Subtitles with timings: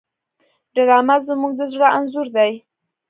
[0.73, 2.51] ډرامه زموږ د زړه انځور دی